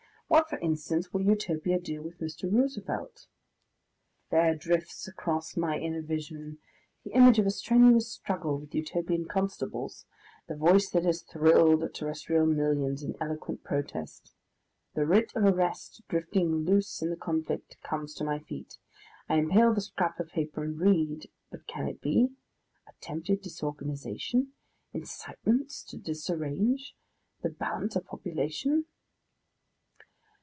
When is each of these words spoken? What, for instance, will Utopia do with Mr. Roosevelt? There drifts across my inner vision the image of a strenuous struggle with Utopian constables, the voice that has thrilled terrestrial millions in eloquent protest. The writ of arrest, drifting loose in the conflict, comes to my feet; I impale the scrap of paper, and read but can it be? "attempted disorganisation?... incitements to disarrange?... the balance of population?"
What, 0.33 0.47
for 0.49 0.57
instance, 0.59 1.11
will 1.11 1.23
Utopia 1.25 1.77
do 1.77 2.01
with 2.01 2.19
Mr. 2.21 2.49
Roosevelt? 2.49 3.27
There 4.29 4.55
drifts 4.55 5.05
across 5.05 5.57
my 5.57 5.77
inner 5.77 6.01
vision 6.01 6.59
the 7.03 7.11
image 7.11 7.37
of 7.37 7.45
a 7.45 7.49
strenuous 7.49 8.07
struggle 8.07 8.57
with 8.57 8.73
Utopian 8.73 9.25
constables, 9.25 10.05
the 10.47 10.55
voice 10.55 10.89
that 10.91 11.03
has 11.03 11.21
thrilled 11.23 11.93
terrestrial 11.93 12.45
millions 12.45 13.03
in 13.03 13.17
eloquent 13.19 13.65
protest. 13.65 14.33
The 14.95 15.05
writ 15.05 15.33
of 15.35 15.43
arrest, 15.43 16.01
drifting 16.07 16.63
loose 16.63 17.01
in 17.01 17.09
the 17.09 17.17
conflict, 17.17 17.75
comes 17.83 18.13
to 18.13 18.23
my 18.23 18.39
feet; 18.39 18.77
I 19.27 19.35
impale 19.35 19.73
the 19.73 19.81
scrap 19.81 20.17
of 20.17 20.29
paper, 20.29 20.63
and 20.63 20.79
read 20.79 21.27
but 21.51 21.67
can 21.67 21.89
it 21.89 21.99
be? 21.99 22.29
"attempted 22.87 23.41
disorganisation?... 23.41 24.53
incitements 24.93 25.83
to 25.89 25.97
disarrange?... 25.97 26.95
the 27.43 27.49
balance 27.49 27.97
of 27.97 28.05
population?" 28.05 28.85